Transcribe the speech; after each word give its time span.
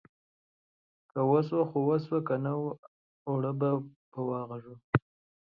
که 1.11 1.19
وسوه 1.31 1.63
خو 1.69 1.79
وسوه، 1.89 2.19
که 2.27 2.35
نه 2.43 2.51
اوړه 3.27 3.51
به 3.59 3.69
په 4.11 4.19
واغږو. 4.27 4.75